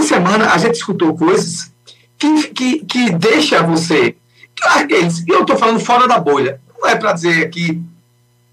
essa 0.00 0.14
semana 0.14 0.52
a 0.52 0.58
gente 0.58 0.74
escutou 0.74 1.16
coisas 1.16 1.70
que, 2.18 2.48
que, 2.48 2.84
que 2.84 3.10
deixa 3.10 3.62
você. 3.62 4.16
Aqueles, 4.62 5.24
eu 5.26 5.40
estou 5.40 5.56
falando 5.56 5.80
fora 5.80 6.08
da 6.08 6.18
bolha. 6.18 6.60
Não 6.78 6.88
é 6.88 6.96
para 6.96 7.12
dizer 7.12 7.46
aqui, 7.46 7.82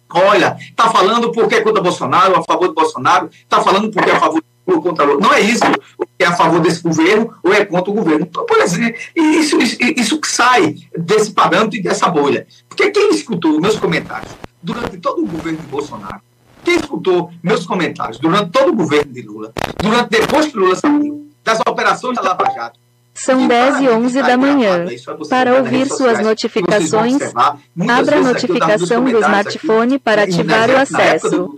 olha, 0.10 0.58
está 0.60 0.90
falando 0.90 1.32
porque 1.32 1.56
é 1.56 1.62
contra 1.62 1.82
Bolsonaro, 1.82 2.38
a 2.38 2.44
favor 2.44 2.68
de 2.68 2.74
Bolsonaro, 2.74 3.30
está 3.32 3.62
falando 3.62 3.92
porque 3.92 4.10
é 4.10 4.16
a 4.16 4.20
favor 4.20 4.42
ou 4.66 4.82
contra 4.82 5.06
Lula. 5.06 5.22
Não 5.22 5.34
é 5.34 5.40
isso 5.40 5.64
que 6.18 6.24
é 6.24 6.28
a 6.28 6.36
favor 6.36 6.60
desse 6.60 6.82
governo 6.82 7.34
ou 7.42 7.54
é 7.54 7.66
contra 7.66 7.90
o 7.90 7.94
governo. 7.94 8.28
Então, 8.30 8.46
por 8.46 8.58
exemplo, 8.60 9.00
isso, 9.16 9.58
isso, 9.58 9.78
isso 9.80 10.20
que 10.20 10.28
sai 10.28 10.76
desse 10.98 11.32
parâmetro 11.32 11.78
e 11.78 11.82
dessa 11.82 12.10
bolha. 12.10 12.46
Porque 12.68 12.92
quem 12.92 13.10
escutou 13.12 13.62
meus 13.62 13.78
comentários 13.78 14.32
durante 14.62 14.98
todo 14.98 15.24
o 15.24 15.26
governo 15.26 15.60
de 15.60 15.68
Bolsonaro, 15.68 16.20
quem 16.66 16.76
escutou 16.76 17.32
meus 17.42 17.66
comentários 17.66 18.20
durante 18.20 18.52
todo 18.52 18.72
o 18.72 18.76
governo 18.76 19.14
de 19.14 19.22
Lula, 19.22 19.54
durante 19.82 20.10
depois 20.10 20.48
que 20.48 20.58
Lula 20.58 20.76
saiu, 20.76 21.27
das 21.48 21.60
operações 21.66 22.18
da 22.18 22.22
Lava 22.22 22.52
Jato, 22.54 22.78
são 23.14 23.48
10 23.48 23.80
e 23.80 23.90
11 23.90 24.22
da 24.22 24.38
manhã. 24.38 24.86
Para 25.30 25.58
ouvir 25.58 25.88
suas 25.88 26.20
notificações, 26.20 27.18
abra 27.90 28.18
a 28.18 28.22
notificação 28.22 29.04
do 29.04 29.18
smartphone 29.18 29.98
para 29.98 30.24
ativar 30.24 30.70
o 30.70 30.78
acesso. 30.78 31.50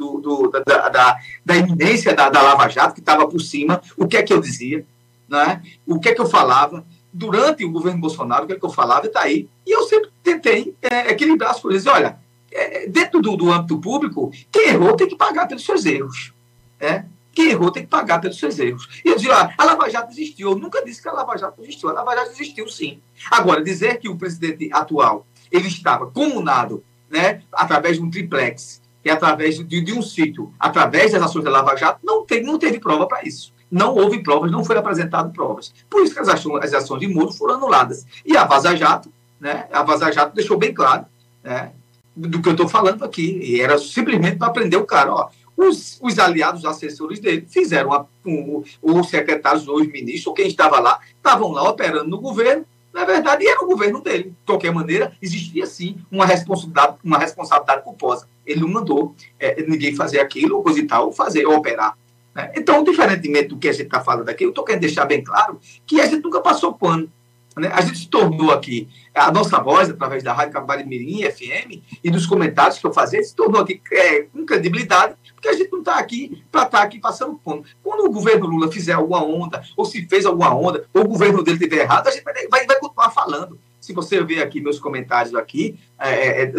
Da, 1.43 1.57
iminência 1.57 2.13
da, 2.15 2.29
Lava 2.29 2.69
Jato, 2.69 2.93
que 2.93 2.99
estava 2.99 3.27
por 3.27 3.41
cima, 3.41 3.81
o 3.97 4.07
que 4.07 4.15
é 4.15 4.23
que 4.23 4.31
eu 4.31 4.39
dizia, 4.39 4.85
né? 5.27 5.61
o 5.85 5.99
que 5.99 6.09
é 6.09 6.13
que 6.13 6.21
eu 6.21 6.27
falava. 6.27 6.85
Durante 7.11 7.65
o 7.65 7.71
governo 7.71 7.99
Bolsonaro, 7.99 8.43
o 8.43 8.47
que 8.47 8.53
é 8.53 8.59
que 8.59 8.63
eu 8.63 8.69
falava, 8.69 9.07
está 9.07 9.21
aí. 9.21 9.49
E 9.65 9.71
eu 9.71 9.81
sempre 9.87 10.11
tentei 10.23 10.75
é, 10.79 11.09
equilibrar 11.09 11.49
as 11.49 11.59
coisas. 11.59 11.87
Olha, 11.87 12.19
é, 12.51 12.87
dentro 12.87 13.19
do, 13.19 13.35
do 13.35 13.51
âmbito 13.51 13.79
público, 13.79 14.31
quem 14.51 14.69
errou 14.69 14.95
tem 14.95 15.07
que 15.07 15.15
pagar 15.15 15.47
pelos 15.47 15.65
seus 15.65 15.85
erros. 15.87 16.31
É? 16.79 17.03
Quem 17.33 17.51
errou 17.51 17.71
tem 17.71 17.83
que 17.83 17.89
pagar 17.89 18.19
pelos 18.19 18.37
seus 18.37 18.57
erros. 18.59 19.01
E 19.03 19.09
eu 19.09 19.15
dizia, 19.15 19.33
ah, 19.33 19.53
a 19.57 19.63
Lava 19.65 19.89
Jato 19.89 20.11
existiu. 20.11 20.51
Eu 20.51 20.57
nunca 20.57 20.83
disse 20.83 21.01
que 21.01 21.07
a 21.07 21.13
Lava 21.13 21.37
Jato 21.37 21.61
existiu. 21.61 21.89
A 21.89 21.93
Lava 21.93 22.15
Jato 22.15 22.31
existiu, 22.31 22.67
sim. 22.67 22.99
Agora, 23.29 23.63
dizer 23.63 23.97
que 23.97 24.09
o 24.09 24.17
presidente 24.17 24.69
atual 24.73 25.25
ele 25.51 25.67
estava 25.67 26.07
comunado 26.07 26.83
né, 27.09 27.41
através 27.51 27.97
de 27.97 28.03
um 28.03 28.09
triplex 28.09 28.81
e 29.03 29.09
através 29.09 29.57
de, 29.57 29.81
de 29.81 29.93
um 29.93 30.01
sítio, 30.01 30.53
através 30.59 31.11
das 31.11 31.21
ações 31.21 31.43
da 31.43 31.49
Lava 31.49 31.75
Jato, 31.75 31.99
não, 32.03 32.25
teve, 32.25 32.45
não 32.45 32.59
teve 32.59 32.79
prova 32.79 33.07
para 33.07 33.23
isso. 33.23 33.53
Não 33.71 33.93
houve 33.95 34.21
provas, 34.23 34.51
não 34.51 34.63
foram 34.63 34.81
apresentadas 34.81 35.31
provas. 35.31 35.73
Por 35.89 36.03
isso 36.03 36.13
que 36.13 36.19
as 36.19 36.27
ações, 36.27 36.63
as 36.63 36.73
ações 36.73 36.99
de 36.99 37.07
Moro 37.07 37.31
foram 37.31 37.55
anuladas. 37.55 38.05
E 38.25 38.35
a 38.35 38.43
Vaza 38.43 38.75
Jato, 38.75 39.11
né, 39.39 39.67
a 39.71 39.83
Vaza 39.83 40.11
Jato 40.11 40.35
deixou 40.35 40.57
bem 40.57 40.73
claro 40.73 41.05
né, 41.43 41.71
do 42.15 42.41
que 42.41 42.49
eu 42.49 42.53
estou 42.53 42.67
falando 42.67 43.05
aqui. 43.05 43.39
E 43.43 43.61
era 43.61 43.77
simplesmente 43.77 44.37
para 44.37 44.51
prender 44.51 44.79
o 44.79 44.85
cara. 44.85 45.13
Ó, 45.13 45.29
os, 45.59 45.99
os 46.01 46.17
aliados, 46.17 46.63
os 46.63 46.69
assessores 46.69 47.19
dele, 47.19 47.45
fizeram 47.49 47.91
a, 47.91 48.05
um, 48.25 48.63
os 48.81 49.09
secretários, 49.09 49.67
os 49.67 49.87
ministros, 49.87 50.27
ou 50.27 50.33
quem 50.33 50.47
estava 50.47 50.79
lá, 50.79 50.99
estavam 51.17 51.51
lá 51.51 51.69
operando 51.69 52.09
no 52.09 52.21
governo, 52.21 52.65
na 52.93 53.03
verdade, 53.03 53.45
era 53.45 53.61
o 53.61 53.67
governo 53.67 54.01
dele. 54.01 54.29
De 54.29 54.45
qualquer 54.45 54.73
maneira, 54.73 55.11
existia 55.21 55.65
sim 55.67 55.97
uma 56.09 56.25
responsabilidade, 56.25 56.95
uma 57.03 57.17
responsabilidade 57.17 57.83
culposa. 57.83 58.25
Ele 58.45 58.61
não 58.61 58.69
mandou 58.69 59.13
é, 59.37 59.61
ninguém 59.61 59.95
fazer 59.95 60.19
aquilo, 60.21 60.63
coisa 60.63 60.79
e 60.79 60.87
tal, 60.87 61.11
fazer, 61.11 61.45
operar. 61.45 61.95
Né? 62.33 62.51
Então, 62.55 62.83
diferentemente 62.83 63.49
do 63.49 63.57
que 63.57 63.67
a 63.67 63.73
gente 63.73 63.85
está 63.85 63.99
falando 63.99 64.29
aqui, 64.29 64.45
eu 64.45 64.49
estou 64.49 64.63
querendo 64.63 64.81
deixar 64.81 65.05
bem 65.05 65.21
claro 65.21 65.59
que 65.85 65.99
a 65.99 66.05
gente 66.05 66.23
nunca 66.23 66.39
passou 66.39 66.73
pano. 66.73 67.11
Né? 67.59 67.69
A 67.73 67.81
gente 67.81 67.99
se 67.99 68.07
tornou 68.07 68.51
aqui, 68.51 68.87
a 69.13 69.31
nossa 69.31 69.59
voz, 69.59 69.89
através 69.89 70.23
da 70.23 70.33
Rádio 70.33 70.53
Cabari 70.53 70.85
Mirim, 70.85 71.23
FM, 71.23 71.81
e 72.03 72.09
dos 72.09 72.25
comentários 72.25 72.79
que 72.79 72.85
eu 72.85 72.93
fazia, 72.93 73.21
se 73.21 73.35
tornou 73.35 73.61
aqui 73.61 73.81
é, 73.91 74.21
com 74.23 74.45
credibilidade 74.45 75.15
porque 75.39 75.47
a 75.47 75.53
gente 75.53 75.71
não 75.71 75.79
está 75.79 75.97
aqui 75.97 76.43
para 76.51 76.63
estar 76.63 76.79
tá 76.79 76.83
aqui 76.83 76.99
passando 76.99 77.35
pano. 77.35 77.63
Quando 77.81 78.05
o 78.05 78.11
governo 78.11 78.45
Lula 78.45 78.69
fizer 78.69 78.93
alguma 78.93 79.23
onda, 79.23 79.63
ou 79.75 79.85
se 79.85 80.05
fez 80.07 80.25
alguma 80.25 80.53
onda, 80.53 80.85
ou 80.93 81.03
o 81.03 81.07
governo 81.07 81.41
dele 81.41 81.57
estiver 81.57 81.83
errado, 81.83 82.07
a 82.07 82.11
gente 82.11 82.23
vai, 82.23 82.47
vai, 82.47 82.65
vai 82.65 82.79
continuar 82.79 83.09
falando. 83.09 83.57
Se 83.79 83.93
você 83.93 84.21
ver 84.21 84.41
aqui 84.41 84.59
meus 84.59 84.77
comentários 84.77 85.33
aqui, 85.33 85.79
é, 85.97 86.09
é, 86.09 86.41
é 86.43 86.51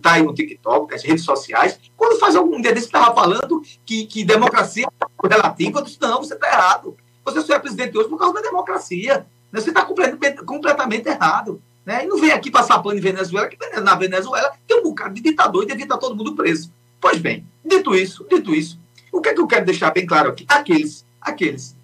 tá 0.00 0.12
aí 0.12 0.22
no 0.22 0.32
TikTok, 0.32 0.92
nas 0.92 1.02
redes 1.02 1.24
sociais, 1.24 1.80
quando 1.96 2.20
faz 2.20 2.36
algum 2.36 2.60
dia 2.60 2.72
desse, 2.72 2.86
estava 2.86 3.12
falando 3.12 3.60
que, 3.84 4.06
que 4.06 4.24
democracia 4.24 4.86
é 4.86 5.28
relativa, 5.28 5.80
eu 5.80 5.84
disse, 5.84 5.98
não, 6.00 6.22
você 6.22 6.34
está 6.34 6.46
errado. 6.46 6.96
Você 7.24 7.42
só 7.42 7.54
é 7.54 7.58
presidente 7.58 7.98
hoje 7.98 8.08
por 8.08 8.18
causa 8.18 8.34
da 8.34 8.40
democracia. 8.40 9.26
Né? 9.52 9.60
Você 9.60 9.70
está 9.70 9.84
completamente, 9.84 10.42
completamente 10.44 11.08
errado. 11.08 11.60
Né? 11.84 12.04
E 12.04 12.06
não 12.06 12.18
vem 12.18 12.32
aqui 12.32 12.50
passar 12.50 12.80
pano 12.80 12.98
em 12.98 13.00
Venezuela, 13.00 13.48
que 13.48 13.56
na 13.80 13.94
Venezuela 13.94 14.52
tem 14.66 14.78
um 14.78 14.82
bocado 14.82 15.14
de 15.14 15.22
ditador 15.22 15.62
e 15.62 15.66
devia 15.66 15.84
estar 15.84 15.96
todo 15.96 16.14
mundo 16.14 16.34
preso. 16.34 16.70
Pois 17.00 17.18
bem, 17.18 17.46
dito 17.64 17.94
isso, 17.94 18.26
dito 18.28 18.54
isso, 18.54 18.78
o 19.12 19.20
que 19.20 19.30
é 19.30 19.34
que 19.34 19.40
eu 19.40 19.46
quero 19.46 19.64
deixar 19.64 19.90
bem 19.92 20.04
claro 20.04 20.30
aqui? 20.30 20.44
Aqueles, 20.48 21.04
aqueles. 21.20 21.76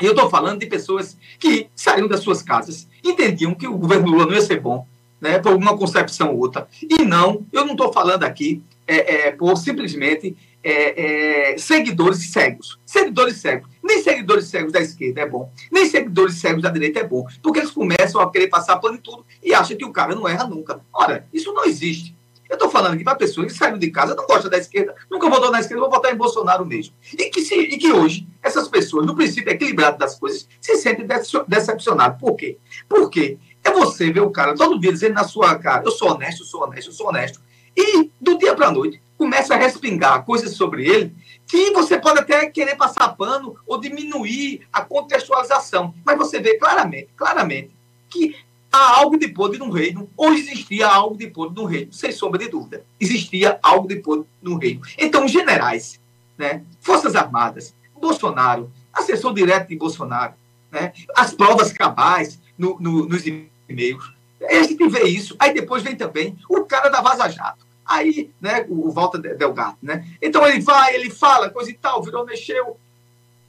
Eu 0.00 0.12
estou 0.12 0.30
falando 0.30 0.60
de 0.60 0.66
pessoas 0.66 1.16
que 1.38 1.68
saíram 1.74 2.06
das 2.06 2.20
suas 2.20 2.42
casas, 2.42 2.86
entendiam 3.02 3.54
que 3.54 3.66
o 3.66 3.76
governo 3.76 4.06
Lula 4.08 4.26
não 4.26 4.34
ia 4.34 4.40
ser 4.40 4.60
bom, 4.60 4.86
né, 5.20 5.38
por 5.38 5.52
uma 5.52 5.76
concepção 5.76 6.32
ou 6.32 6.38
outra. 6.38 6.68
E 6.80 7.02
não, 7.02 7.44
eu 7.52 7.64
não 7.64 7.72
estou 7.72 7.92
falando 7.92 8.22
aqui 8.22 8.62
é, 8.88 9.28
é, 9.28 9.32
por 9.32 9.56
simplesmente 9.56 10.34
é, 10.64 11.52
é, 11.52 11.58
seguidores 11.58 12.32
cegos. 12.32 12.80
Seguidores 12.84 13.36
cegos. 13.36 13.68
Nem 13.84 14.02
seguidores 14.02 14.46
cegos 14.46 14.72
da 14.72 14.80
esquerda 14.80 15.20
é 15.20 15.26
bom, 15.26 15.52
nem 15.70 15.86
seguidores 15.86 16.36
cegos 16.36 16.62
da 16.62 16.70
direita 16.70 17.00
é 17.00 17.04
bom, 17.04 17.26
porque 17.42 17.60
eles 17.60 17.70
começam 17.70 18.20
a 18.20 18.30
querer 18.30 18.48
passar 18.48 18.76
pano 18.78 18.96
em 18.96 19.00
tudo 19.00 19.24
e 19.42 19.54
acham 19.54 19.76
que 19.76 19.84
o 19.84 19.92
cara 19.92 20.14
não 20.14 20.28
erra 20.28 20.46
nunca. 20.46 20.80
Ora, 20.92 21.26
isso 21.32 21.52
não 21.52 21.64
existe. 21.64 22.16
Eu 22.48 22.54
estou 22.54 22.70
falando 22.70 22.94
aqui 22.94 23.04
para 23.04 23.14
pessoas 23.14 23.52
que 23.52 23.58
saíram 23.58 23.78
de 23.78 23.90
casa, 23.90 24.14
não 24.14 24.26
gostam 24.26 24.50
da 24.50 24.56
esquerda, 24.56 24.94
nunca 25.10 25.28
votou 25.28 25.50
na 25.50 25.60
esquerda, 25.60 25.82
vou 25.82 25.90
votar 25.90 26.12
em 26.12 26.16
Bolsonaro 26.16 26.64
mesmo. 26.64 26.94
E 27.12 27.26
que, 27.26 27.42
se, 27.42 27.54
e 27.54 27.76
que 27.76 27.92
hoje, 27.92 28.26
essas 28.42 28.68
pessoas, 28.68 29.04
no 29.04 29.14
princípio 29.14 29.52
equilibrado 29.52 29.98
das 29.98 30.18
coisas, 30.18 30.48
se 30.58 30.76
sentem 30.76 31.06
decepcionadas. 31.46 32.18
Por 32.18 32.36
quê? 32.36 32.56
Porque 32.88 33.38
é 33.62 33.70
você 33.70 34.10
ver 34.10 34.20
o 34.20 34.30
cara 34.30 34.54
todo 34.54 34.80
dia 34.80 34.90
dizendo 34.90 35.14
na 35.14 35.24
sua 35.24 35.58
cara, 35.58 35.84
eu 35.84 35.90
sou 35.90 36.12
honesto, 36.12 36.40
eu 36.40 36.46
sou 36.46 36.62
honesto, 36.62 36.88
eu 36.88 36.94
sou 36.94 37.08
honesto. 37.08 37.40
E 37.78 38.10
do 38.20 38.36
dia 38.36 38.56
para 38.56 38.66
a 38.66 38.72
noite, 38.72 39.00
começa 39.16 39.54
a 39.54 39.56
respingar 39.56 40.24
coisas 40.24 40.54
sobre 40.54 40.84
ele 40.84 41.14
que 41.46 41.70
você 41.70 41.96
pode 41.96 42.18
até 42.18 42.46
querer 42.50 42.76
passar 42.76 43.10
pano 43.10 43.54
ou 43.64 43.80
diminuir 43.80 44.66
a 44.72 44.82
contextualização. 44.82 45.94
Mas 46.04 46.18
você 46.18 46.40
vê 46.40 46.58
claramente, 46.58 47.08
claramente, 47.16 47.70
que 48.10 48.34
há 48.72 48.98
algo 48.98 49.16
de 49.16 49.28
podre 49.28 49.58
no 49.58 49.70
reino, 49.70 50.10
ou 50.16 50.34
existia 50.34 50.88
algo 50.88 51.16
de 51.16 51.28
podre 51.28 51.54
no 51.54 51.66
reino, 51.66 51.92
sem 51.92 52.10
sombra 52.10 52.40
de 52.40 52.48
dúvida. 52.48 52.84
Existia 52.98 53.60
algo 53.62 53.86
de 53.86 53.96
podre 53.96 54.26
no 54.42 54.58
reino. 54.58 54.82
Então, 54.98 55.28
generais, 55.28 56.00
né, 56.36 56.64
Forças 56.80 57.14
Armadas, 57.14 57.72
Bolsonaro, 57.98 58.70
assessor 58.92 59.32
direto 59.32 59.68
de 59.68 59.76
Bolsonaro, 59.76 60.34
né, 60.70 60.92
as 61.14 61.32
provas 61.32 61.72
cabais 61.72 62.40
no, 62.58 62.76
no, 62.80 63.06
nos 63.06 63.24
e-mails, 63.24 64.12
a 64.42 64.62
gente 64.62 64.88
vê 64.88 65.04
isso. 65.04 65.36
Aí 65.38 65.54
depois 65.54 65.82
vem 65.82 65.96
também 65.96 66.36
o 66.48 66.64
cara 66.64 66.88
da 66.88 67.00
Vaza 67.00 67.28
Jato. 67.28 67.67
Aí, 67.88 68.30
né, 68.38 68.66
o, 68.68 68.90
Walter 68.90 69.34
Delgado, 69.34 69.78
né? 69.82 70.06
Então 70.20 70.46
ele 70.46 70.60
vai, 70.60 70.94
ele 70.94 71.08
fala, 71.08 71.48
coisa 71.48 71.70
e 71.70 71.74
tal, 71.74 72.02
virou, 72.02 72.26
mexeu. 72.26 72.78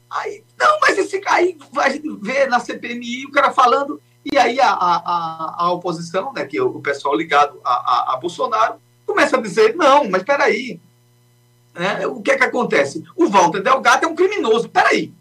Aí, 0.10 0.46
não, 0.58 0.80
mas 0.80 0.98
esse 0.98 1.22
aí 1.28 1.58
a 1.76 1.90
gente 1.90 2.10
vê 2.22 2.48
na 2.48 2.58
CPMI 2.58 3.26
o 3.26 3.32
cara 3.32 3.52
falando 3.52 4.02
e 4.26 4.38
aí 4.38 4.60
a, 4.60 4.72
a, 4.72 5.56
a 5.58 5.72
oposição, 5.74 6.32
né, 6.32 6.46
que 6.46 6.58
é 6.58 6.64
o 6.64 6.80
pessoal 6.80 7.16
ligado 7.16 7.60
a, 7.66 7.72
a, 7.74 8.14
a 8.14 8.18
Bolsonaro, 8.18 8.76
começa 9.06 9.36
a 9.36 9.42
dizer, 9.42 9.76
não, 9.76 10.10
mas 10.10 10.24
peraí, 10.24 10.80
né, 11.74 12.08
o 12.08 12.22
que 12.22 12.32
é 12.32 12.38
que 12.38 12.44
acontece? 12.44 13.04
O 13.16 13.28
Walter 13.28 13.62
Delgado 13.62 14.06
é 14.06 14.08
um 14.08 14.16
criminoso, 14.16 14.70
peraí, 14.70 15.14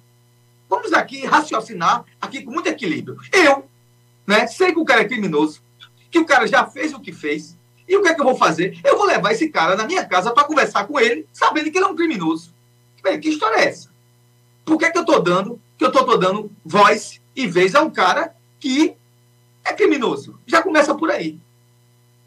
vamos 0.69 0.93
aqui 0.93 1.27
raciocinar 1.27 2.05
aqui 2.21 2.43
com 2.43 2.53
muito 2.53 2.69
equilíbrio. 2.69 3.19
Eu, 3.33 3.69
né, 4.27 4.47
sei 4.47 4.73
que 4.73 4.79
o 4.79 4.85
cara 4.85 5.00
é 5.00 5.09
criminoso, 5.09 5.61
que 6.09 6.21
o 6.21 6.25
cara 6.25 6.47
já 6.47 6.65
fez 6.67 6.95
o 6.95 7.00
que 7.00 7.12
fez, 7.12 7.57
e 7.88 7.97
o 7.97 8.03
que 8.03 8.09
é 8.09 8.15
que 8.15 8.21
eu 8.21 8.25
vou 8.25 8.37
fazer? 8.37 8.78
Eu 8.84 8.97
vou 8.97 9.06
levar 9.06 9.32
esse 9.32 9.49
cara 9.49 9.75
na 9.75 9.87
minha 9.87 10.04
casa 10.04 10.31
para 10.31 10.44
conversar 10.44 10.87
com 10.87 11.00
ele, 11.00 11.26
sabendo 11.32 11.71
que 11.71 11.78
ele 11.78 11.87
é 11.87 11.88
um 11.88 11.97
criminoso. 11.97 12.53
Que 13.03 13.28
história 13.31 13.56
é 13.56 13.69
essa? 13.69 13.88
Por 14.65 14.76
que, 14.76 14.84
é 14.84 14.91
que 14.91 14.99
eu 14.99 15.03
estou 15.03 15.22
dando, 15.22 15.59
que 15.78 15.84
eu 15.84 15.88
estou 15.88 16.19
dando 16.19 16.50
voz 16.62 17.20
e 17.35 17.46
vez 17.46 17.75
a 17.75 17.81
um 17.81 17.88
cara 17.88 18.35
que 18.61 18.94
é 19.64 19.73
criminoso. 19.73 20.38
Já 20.46 20.62
começa 20.62 20.94
por 20.94 21.11
aí. 21.11 21.38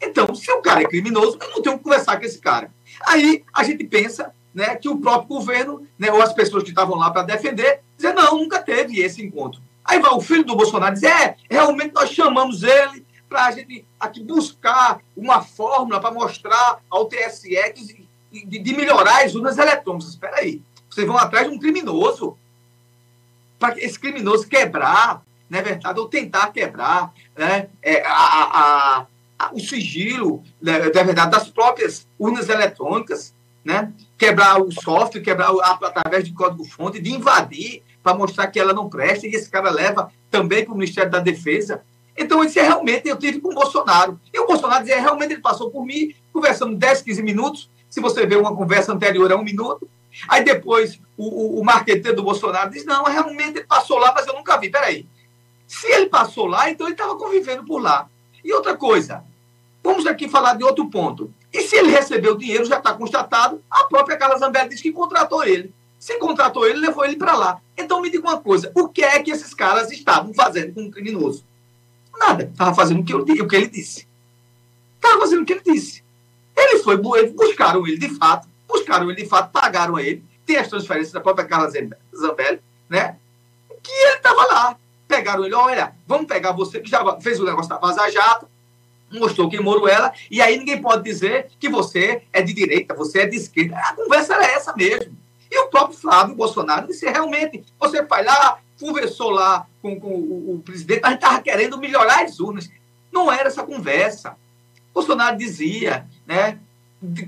Então, 0.00 0.34
se 0.34 0.50
o 0.50 0.60
cara 0.60 0.82
é 0.82 0.86
criminoso, 0.86 1.38
eu 1.40 1.50
não 1.50 1.62
tenho 1.62 1.78
que 1.78 1.84
conversar 1.84 2.18
com 2.18 2.24
esse 2.24 2.38
cara. 2.38 2.72
Aí 3.06 3.44
a 3.52 3.62
gente 3.62 3.84
pensa 3.84 4.34
né, 4.52 4.74
que 4.74 4.88
o 4.88 4.98
próprio 4.98 5.28
governo, 5.28 5.86
né, 5.98 6.10
ou 6.10 6.20
as 6.20 6.32
pessoas 6.32 6.64
que 6.64 6.70
estavam 6.70 6.96
lá 6.96 7.10
para 7.10 7.22
defender, 7.22 7.80
dizer, 7.96 8.12
não, 8.12 8.38
nunca 8.38 8.60
teve 8.60 9.00
esse 9.00 9.24
encontro. 9.24 9.60
Aí 9.84 10.00
vai 10.00 10.12
o 10.12 10.20
filho 10.20 10.44
do 10.44 10.56
Bolsonaro 10.56 10.94
dizer, 10.94 11.08
é, 11.08 11.36
realmente 11.48 11.94
nós 11.94 12.10
chamamos 12.10 12.62
ele 12.62 13.04
para 13.32 13.46
a 13.46 13.50
gente 13.50 13.84
aqui 13.98 14.22
buscar 14.22 15.00
uma 15.16 15.40
fórmula 15.40 15.98
para 15.98 16.10
mostrar 16.10 16.80
ao 16.90 17.06
TSE 17.06 17.56
de, 17.74 18.06
de, 18.44 18.58
de, 18.58 18.76
melhorar 18.76 19.24
as 19.24 19.34
urnas 19.34 19.56
eletrônicas. 19.56 20.10
Espera 20.10 20.36
aí, 20.36 20.60
vocês 20.90 21.06
vão 21.06 21.16
atrás 21.16 21.48
de 21.48 21.54
um 21.54 21.58
criminoso 21.58 22.36
para 23.58 23.78
esse 23.78 23.98
criminoso 23.98 24.46
quebrar 24.46 25.22
não 25.52 25.58
é 25.58 25.62
verdade, 25.62 26.00
ou 26.00 26.08
tentar 26.08 26.50
quebrar 26.50 27.12
né, 27.36 27.68
é, 27.82 28.02
a, 28.06 28.10
a, 28.10 29.06
a, 29.38 29.50
o 29.52 29.60
sigilo, 29.60 30.42
né, 30.62 30.76
é 30.78 31.04
verdade, 31.04 31.30
das 31.30 31.50
próprias 31.50 32.06
urnas 32.18 32.48
eletrônicas, 32.48 33.34
né, 33.62 33.92
quebrar 34.16 34.62
o 34.62 34.72
software, 34.72 35.20
quebrar 35.20 35.50
através 35.82 36.24
de 36.24 36.32
código-fonte, 36.32 37.02
de 37.02 37.12
invadir 37.12 37.82
para 38.02 38.16
mostrar 38.16 38.46
que 38.46 38.58
ela 38.58 38.72
não 38.72 38.88
presta, 38.88 39.26
e 39.26 39.34
esse 39.34 39.50
cara 39.50 39.70
leva 39.70 40.10
também 40.30 40.64
para 40.64 40.72
o 40.72 40.76
Ministério 40.76 41.10
da 41.10 41.18
Defesa. 41.18 41.82
Então, 42.16 42.44
isso 42.44 42.58
é 42.58 42.62
realmente, 42.62 43.08
eu 43.08 43.16
tive 43.16 43.40
com 43.40 43.50
o 43.50 43.54
Bolsonaro. 43.54 44.20
E 44.32 44.38
o 44.38 44.46
Bolsonaro 44.46 44.82
dizia, 44.82 45.00
realmente 45.00 45.32
ele 45.32 45.40
passou 45.40 45.70
por 45.70 45.84
mim, 45.84 46.14
conversando 46.32 46.76
10, 46.76 47.02
15 47.02 47.22
minutos. 47.22 47.70
Se 47.88 48.00
você 48.00 48.26
vê 48.26 48.36
uma 48.36 48.54
conversa 48.54 48.92
anterior 48.92 49.30
a 49.32 49.36
um 49.36 49.44
minuto. 49.44 49.88
Aí 50.28 50.44
depois 50.44 51.00
o, 51.16 51.26
o, 51.26 51.60
o 51.60 51.64
marqueteiro 51.64 52.16
do 52.16 52.22
Bolsonaro 52.22 52.70
diz, 52.70 52.84
não, 52.84 53.04
realmente 53.04 53.58
ele 53.58 53.66
passou 53.66 53.98
lá, 53.98 54.12
mas 54.14 54.26
eu 54.26 54.34
nunca 54.34 54.58
vi. 54.58 54.70
Peraí. 54.70 55.06
Se 55.66 55.90
ele 55.90 56.06
passou 56.06 56.46
lá, 56.46 56.68
então 56.68 56.86
ele 56.86 56.94
estava 56.94 57.16
convivendo 57.16 57.64
por 57.64 57.80
lá. 57.80 58.08
E 58.44 58.52
outra 58.52 58.76
coisa, 58.76 59.24
vamos 59.82 60.06
aqui 60.06 60.28
falar 60.28 60.54
de 60.54 60.64
outro 60.64 60.86
ponto. 60.90 61.32
E 61.52 61.62
se 61.62 61.76
ele 61.76 61.90
recebeu 61.90 62.36
dinheiro, 62.36 62.64
já 62.64 62.78
está 62.78 62.92
constatado, 62.92 63.62
a 63.70 63.84
própria 63.84 64.16
Carla 64.16 64.38
Zambelli 64.38 64.70
diz 64.70 64.80
que 64.80 64.92
contratou 64.92 65.44
ele. 65.44 65.72
Se 65.98 66.18
contratou 66.18 66.66
ele, 66.66 66.80
levou 66.80 67.04
ele 67.04 67.16
para 67.16 67.36
lá. 67.36 67.60
Então 67.76 68.00
me 68.00 68.10
diga 68.10 68.26
uma 68.26 68.38
coisa: 68.38 68.72
o 68.74 68.88
que 68.88 69.04
é 69.04 69.22
que 69.22 69.30
esses 69.30 69.54
caras 69.54 69.90
estavam 69.92 70.34
fazendo 70.34 70.74
com 70.74 70.82
um 70.82 70.90
criminoso? 70.90 71.44
Nada. 72.18 72.44
Estava 72.44 72.74
fazendo 72.74 73.00
o 73.00 73.04
que, 73.04 73.12
eu, 73.12 73.20
o 73.20 73.48
que 73.48 73.56
ele 73.56 73.68
disse. 73.68 74.06
Estava 74.96 75.20
fazendo 75.20 75.42
o 75.42 75.44
que 75.44 75.52
ele 75.52 75.62
disse. 75.64 76.02
Ele 76.56 76.78
foi, 76.78 76.96
buscaram 76.96 77.86
ele 77.86 77.98
de 77.98 78.10
fato, 78.10 78.46
buscaram 78.68 79.10
ele 79.10 79.22
de 79.22 79.28
fato, 79.28 79.50
pagaram 79.50 79.96
a 79.96 80.02
ele. 80.02 80.24
Tem 80.44 80.56
as 80.56 80.68
transferências 80.68 81.12
da 81.12 81.20
própria 81.20 81.46
Carla 81.46 81.70
Zambelli, 81.70 82.60
né? 82.88 83.16
Que 83.82 83.92
ele 83.92 84.16
estava 84.16 84.44
lá. 84.46 84.76
Pegaram 85.08 85.44
ele, 85.44 85.54
olha, 85.54 85.94
vamos 86.06 86.26
pegar 86.26 86.52
você 86.52 86.80
que 86.80 86.88
já 86.88 87.20
fez 87.20 87.40
o 87.40 87.44
negócio 87.44 87.68
da 87.68 87.78
Vaza 87.78 88.10
Jato, 88.10 88.46
mostrou 89.10 89.48
que 89.48 89.60
Moro 89.60 89.86
ela, 89.86 90.12
e 90.30 90.40
aí 90.40 90.56
ninguém 90.56 90.80
pode 90.80 91.02
dizer 91.04 91.48
que 91.60 91.68
você 91.68 92.22
é 92.32 92.40
de 92.40 92.52
direita, 92.52 92.94
você 92.94 93.20
é 93.20 93.26
de 93.26 93.36
esquerda. 93.36 93.76
A 93.76 93.94
conversa 93.94 94.34
era 94.34 94.46
essa 94.46 94.74
mesmo. 94.74 95.16
E 95.50 95.58
o 95.58 95.68
próprio 95.68 95.98
Flávio 95.98 96.34
Bolsonaro 96.34 96.86
disse: 96.86 97.06
realmente, 97.06 97.62
você 97.78 98.02
vai 98.02 98.24
lá, 98.24 98.58
conversou 98.82 99.30
lá 99.30 99.66
com, 99.80 99.98
com 99.98 100.08
o, 100.08 100.54
o, 100.54 100.62
presidente, 100.64 101.06
gente 101.06 101.14
estava 101.14 101.40
querendo 101.40 101.78
melhorar 101.78 102.24
as 102.24 102.40
urnas. 102.40 102.68
Não 103.12 103.30
era 103.30 103.48
essa 103.48 103.62
conversa. 103.62 104.36
Bolsonaro 104.92 105.38
dizia, 105.38 106.04
né, 106.26 106.58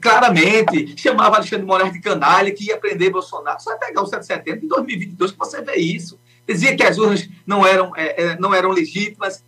claramente, 0.00 0.94
chamava 1.00 1.36
Alexandre 1.36 1.64
Moraes 1.64 1.92
de 1.92 2.00
canalha, 2.00 2.52
que 2.52 2.64
ia 2.64 2.76
prender 2.76 3.12
Bolsonaro. 3.12 3.62
Só 3.62 3.76
pegar 3.78 4.02
o 4.02 4.06
7 4.06 4.20
de 4.20 4.26
setembro 4.26 4.60
de 4.62 4.66
2022 4.66 5.30
que 5.30 5.38
você 5.38 5.62
vê 5.62 5.76
isso. 5.76 6.18
Dizia 6.46 6.76
que 6.76 6.82
as 6.82 6.98
urnas 6.98 7.28
não 7.46 7.64
eram, 7.64 7.94
é, 7.96 8.22
é, 8.22 8.38
não 8.38 8.52
eram 8.52 8.70
legítimas, 8.70 9.44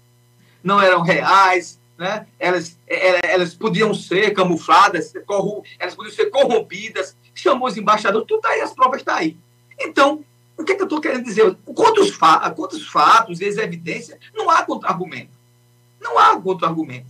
não 0.63 0.81
eram 0.81 1.03
reais, 1.03 1.79
né? 1.99 2.27
elas, 2.39 2.79
é, 2.87 3.33
elas 3.33 3.53
podiam 3.55 3.93
ser 3.93 4.33
camufladas, 4.33 5.13
elas 5.79 5.95
podiam 5.95 6.15
ser 6.15 6.27
corrompidas, 6.27 7.17
chamou 7.35 7.69
os 7.69 7.77
embaixadores, 7.77 8.27
tudo 8.27 8.47
aí, 8.47 8.61
as 8.61 8.73
provas 8.73 9.01
estão 9.01 9.15
tá 9.15 9.21
aí. 9.21 9.37
Então, 9.79 10.25
o 10.59 10.65
que, 10.65 10.73
é 10.73 10.75
que 10.75 10.83
eu 10.83 10.87
estou 10.87 11.01
querendo 11.01 11.25
dizer? 11.25 11.55
Quantos, 11.75 12.11
fa 12.11 12.51
quantos 12.51 12.87
fatos 12.87 13.41
e 13.41 13.45
evidências, 13.45 14.19
não 14.35 14.51
há 14.51 14.63
contra-argumento. 14.63 15.31
Não 16.01 16.19
há 16.19 16.41
contra-argumento. 16.41 17.07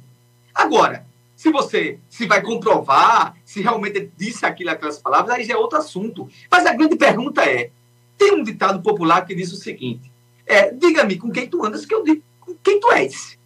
Agora, 0.55 1.07
se 1.37 1.51
você 1.53 1.99
se 2.09 2.27
vai 2.27 2.43
comprovar 2.43 3.37
se 3.45 3.61
realmente 3.61 4.11
disse 4.17 4.45
aquilo, 4.45 4.71
aquelas 4.71 4.99
palavras, 4.99 5.37
aí 5.37 5.45
já 5.45 5.55
é 5.55 5.57
outro 5.57 5.79
assunto. 5.79 6.29
Mas 6.51 6.67
a 6.67 6.73
grande 6.73 6.97
pergunta 6.97 7.45
é: 7.45 7.71
tem 8.19 8.33
um 8.33 8.43
ditado 8.43 8.83
popular 8.83 9.25
que 9.25 9.35
diz 9.35 9.53
o 9.53 9.57
seguinte: 9.57 10.11
é, 10.47 10.73
diga-me 10.73 11.17
com 11.17 11.31
quem 11.31 11.47
tu 11.47 11.65
andas, 11.65 11.85
que 11.85 11.95
eu 11.95 12.03
digo 12.03 12.23
com 12.41 12.55
quem 12.55 12.81
tu 12.81 12.91
és. 12.93 13.39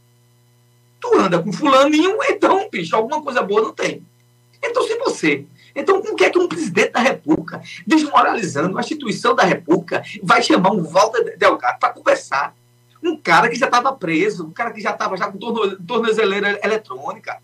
Tu 1.00 1.18
anda 1.18 1.42
com 1.42 1.52
fulaninho, 1.52 2.18
então, 2.24 2.68
bicho, 2.70 2.94
alguma 2.94 3.22
coisa 3.22 3.42
boa 3.42 3.62
não 3.62 3.72
tem. 3.72 4.06
Então, 4.62 4.82
se 4.86 4.96
você 4.98 5.46
então, 5.74 5.98
o 5.98 6.16
que 6.16 6.24
é 6.24 6.30
que 6.30 6.38
um 6.38 6.48
presidente 6.48 6.92
da 6.92 7.00
República, 7.00 7.62
desmoralizando 7.86 8.76
a 8.76 8.80
instituição 8.80 9.34
da 9.34 9.42
República, 9.42 10.02
vai 10.22 10.42
chamar 10.42 10.72
um 10.72 10.82
Walter 10.82 11.36
Delgado 11.36 11.78
para 11.78 11.92
conversar? 11.92 12.54
Um 13.02 13.16
cara 13.16 13.48
que 13.48 13.56
já 13.56 13.66
estava 13.66 13.92
preso, 13.92 14.46
um 14.46 14.50
cara 14.50 14.72
que 14.72 14.80
já 14.80 14.90
estava 14.90 15.16
já 15.16 15.30
com 15.30 15.38
tornozeleira 15.38 16.60
eletrônica, 16.62 17.38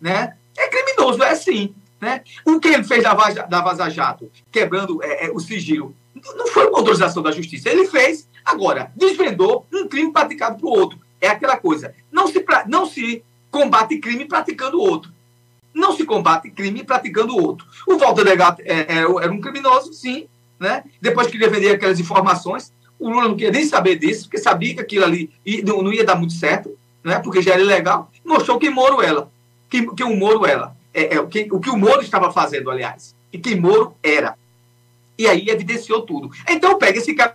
né? 0.00 0.34
É 0.56 0.68
criminoso, 0.68 1.22
é 1.22 1.30
assim, 1.30 1.74
né? 2.00 2.22
O 2.44 2.60
que 2.60 2.68
ele 2.68 2.84
fez 2.84 3.02
da, 3.02 3.14
da 3.14 3.60
Vaza 3.62 3.88
Jato, 3.88 4.30
quebrando 4.50 5.02
é, 5.02 5.26
é, 5.26 5.30
o 5.30 5.40
sigilo, 5.40 5.94
não 6.36 6.46
foi 6.48 6.66
uma 6.66 6.78
autorização 6.78 7.22
da 7.22 7.32
justiça. 7.32 7.70
Ele 7.70 7.86
fez, 7.86 8.28
agora, 8.44 8.92
desvendou 8.94 9.66
um 9.72 9.88
crime 9.88 10.12
praticado 10.12 10.58
por 10.58 10.78
outro. 10.78 10.98
É 11.20 11.28
aquela 11.28 11.56
coisa. 11.56 11.94
Não 12.10 12.26
se, 12.26 12.44
não 12.66 12.84
se 12.84 13.24
combate 13.50 13.98
crime 13.98 14.24
praticando 14.26 14.80
outro. 14.80 15.12
Não 15.74 15.92
se 15.96 16.04
combate 16.04 16.50
crime 16.50 16.84
praticando 16.84 17.36
outro. 17.36 17.66
O 17.86 17.96
Walter 17.96 18.24
Delgado 18.24 18.62
é, 18.62 18.80
é, 18.80 18.98
era 18.98 19.32
um 19.32 19.40
criminoso, 19.40 19.92
sim, 19.92 20.28
né? 20.58 20.84
Depois 21.00 21.26
que 21.26 21.36
ele 21.36 21.48
vender 21.48 21.70
aquelas 21.70 21.98
informações, 21.98 22.72
o 22.98 23.08
Lula 23.08 23.28
não 23.28 23.36
queria 23.36 23.52
nem 23.52 23.64
saber 23.64 23.96
disso, 23.96 24.24
porque 24.24 24.38
sabia 24.38 24.74
que 24.74 24.80
aquilo 24.80 25.04
ali 25.04 25.30
não 25.64 25.92
ia 25.92 26.04
dar 26.04 26.14
muito 26.14 26.34
certo, 26.34 26.78
né? 27.02 27.18
porque 27.18 27.42
já 27.42 27.54
era 27.54 27.62
ilegal. 27.62 28.10
Mostrou 28.24 28.58
que 28.58 28.70
Moro 28.70 29.02
ela. 29.02 29.30
Que, 29.68 29.84
que 29.94 30.04
o 30.04 30.16
Moro 30.16 30.46
ela. 30.46 30.76
É, 30.94 31.16
é, 31.16 31.26
que, 31.26 31.48
o 31.50 31.58
que 31.58 31.70
o 31.70 31.76
Moro 31.76 32.00
estava 32.00 32.32
fazendo, 32.32 32.70
aliás. 32.70 33.14
E 33.32 33.38
que 33.38 33.56
Moro 33.56 33.96
era. 34.02 34.36
E 35.18 35.26
aí 35.26 35.48
evidenciou 35.48 36.02
tudo. 36.02 36.30
Então 36.48 36.78
pega 36.78 36.98
esse 36.98 37.14
cara 37.14 37.34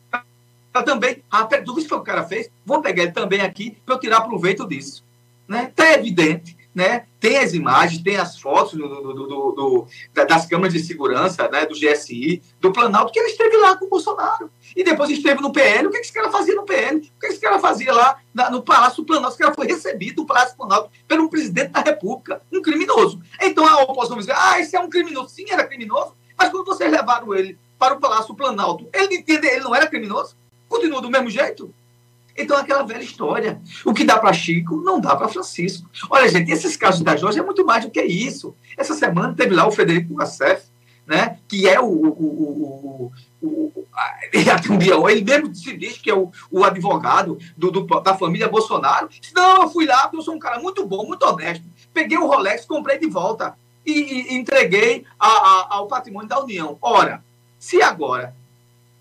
também. 0.85 1.23
Ah, 1.29 1.43
tu 1.43 1.73
viu 1.73 1.83
o 1.83 1.87
que 1.87 1.93
o 1.93 2.01
cara 2.01 2.23
fez? 2.23 2.49
Vou 2.65 2.81
pegar 2.81 3.03
ele 3.03 3.11
também 3.11 3.41
aqui 3.41 3.77
para 3.85 3.95
eu 3.95 3.99
tirar 3.99 4.21
proveito 4.21 4.65
disso. 4.67 5.03
Né? 5.47 5.71
Tá 5.75 5.93
evidente 5.93 6.55
né? 6.77 7.07
Tem 7.19 7.39
as 7.39 7.55
imagens, 7.55 8.03
tem 8.03 8.17
as 8.17 8.39
fotos 8.39 8.73
do, 8.73 8.87
do, 8.87 9.51
do, 9.51 9.87
das 10.13 10.45
câmeras 10.45 10.73
de 10.73 10.79
segurança, 10.79 11.49
né? 11.49 11.65
do 11.65 11.73
GSI, 11.73 12.39
do 12.61 12.71
Planalto, 12.71 13.11
que 13.11 13.17
ele 13.17 13.29
esteve 13.29 13.57
lá 13.57 13.75
com 13.75 13.85
o 13.85 13.89
Bolsonaro. 13.89 14.51
E 14.75 14.83
depois 14.83 15.09
esteve 15.09 15.41
no 15.41 15.51
PL. 15.51 15.87
O 15.87 15.89
que 15.89 15.97
esse 15.97 16.13
cara 16.13 16.29
fazia 16.29 16.53
no 16.53 16.65
PL? 16.65 16.97
O 16.97 17.19
que 17.19 17.25
esse 17.25 17.39
cara 17.39 17.57
fazia 17.57 17.91
lá 17.91 18.19
no 18.51 18.61
Palácio 18.61 18.97
do 18.97 19.07
Planalto? 19.07 19.33
Esse 19.33 19.39
cara 19.39 19.55
foi 19.55 19.65
recebido 19.65 20.21
no 20.21 20.27
Palácio 20.27 20.53
do 20.53 20.57
Planalto 20.57 20.91
pelo 21.07 21.27
presidente 21.31 21.71
da 21.71 21.79
República, 21.79 22.43
um 22.53 22.61
criminoso. 22.61 23.19
Então 23.41 23.65
a 23.65 23.81
oposição 23.81 24.19
diz: 24.19 24.29
ah, 24.29 24.59
esse 24.59 24.75
é 24.75 24.79
um 24.79 24.87
criminoso. 24.87 25.29
Sim, 25.29 25.45
era 25.49 25.65
criminoso, 25.65 26.13
mas 26.37 26.49
quando 26.49 26.65
vocês 26.67 26.91
levaram 26.91 27.33
ele 27.33 27.57
para 27.79 27.95
o 27.95 27.99
Palácio 27.99 28.27
do 28.27 28.35
Planalto, 28.35 28.87
ele 28.93 29.25
ele 29.27 29.61
não 29.61 29.73
era 29.73 29.87
criminoso? 29.87 30.35
Continua 30.69 31.01
do 31.01 31.09
mesmo 31.09 31.31
jeito? 31.31 31.73
Então, 32.37 32.55
aquela 32.55 32.83
velha 32.83 33.03
história. 33.03 33.59
O 33.83 33.93
que 33.93 34.03
dá 34.03 34.19
para 34.19 34.31
Chico, 34.31 34.77
não 34.77 35.01
dá 35.01 35.15
para 35.15 35.27
Francisco. 35.27 35.89
Olha, 36.09 36.29
gente, 36.29 36.51
esses 36.51 36.77
casos 36.77 37.01
da 37.01 37.15
Jorge 37.15 37.39
é 37.39 37.43
muito 37.43 37.65
mais 37.65 37.83
do 37.83 37.91
que 37.91 38.01
isso. 38.01 38.55
Essa 38.77 38.93
semana 38.93 39.33
teve 39.33 39.55
lá 39.55 39.67
o 39.67 39.71
Frederico 39.71 40.13
Gassef, 40.13 40.65
né, 41.07 41.39
que 41.47 41.67
é 41.67 41.79
o, 41.79 41.85
o, 41.85 43.11
o, 43.41 43.47
o, 43.47 45.09
ele 45.09 45.23
mesmo 45.23 45.55
se 45.55 45.75
diz 45.77 45.97
que 45.97 46.09
é 46.09 46.13
o, 46.13 46.29
o 46.51 46.65
advogado 46.65 47.37
do, 47.55 47.71
do, 47.71 48.01
da 48.01 48.13
família 48.13 48.49
Bolsonaro. 48.49 49.07
Não, 49.33 49.63
eu 49.63 49.69
fui 49.69 49.85
lá 49.85 50.03
porque 50.03 50.17
eu 50.17 50.21
sou 50.21 50.35
um 50.35 50.39
cara 50.39 50.59
muito 50.59 50.85
bom, 50.85 51.07
muito 51.07 51.23
honesto. 51.25 51.65
Peguei 51.93 52.17
o 52.17 52.27
Rolex, 52.27 52.65
comprei 52.65 52.99
de 52.99 53.07
volta 53.07 53.57
e, 53.85 54.33
e 54.33 54.37
entreguei 54.37 55.05
a, 55.17 55.27
a, 55.27 55.67
ao 55.75 55.87
patrimônio 55.87 56.27
da 56.27 56.41
União. 56.41 56.77
Ora, 56.81 57.23
se 57.57 57.81
agora 57.81 58.35